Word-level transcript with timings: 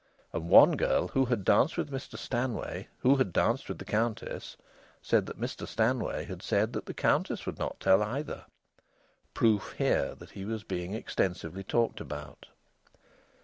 And 0.33 0.49
one 0.49 0.77
girl 0.77 1.09
who 1.09 1.25
had 1.25 1.45
danced 1.45 1.77
with 1.77 1.91
Mr 1.91 2.17
Stanway, 2.17 2.87
who 3.01 3.17
had 3.17 3.31
danced 3.31 3.69
with 3.69 3.77
the 3.77 3.85
Countess, 3.85 4.57
said 4.99 5.27
that 5.27 5.39
Mr 5.39 5.67
Stanway 5.67 6.25
had 6.25 6.41
said 6.41 6.73
that 6.73 6.87
the 6.87 6.93
Countess 6.95 7.45
would 7.45 7.59
not 7.59 7.79
tell 7.79 8.01
either. 8.01 8.45
Proof, 9.35 9.75
here, 9.77 10.15
that 10.15 10.31
he 10.31 10.43
was 10.43 10.63
being 10.63 10.95
extensively 10.95 11.63
talked 11.63 12.01
about! 12.01 12.47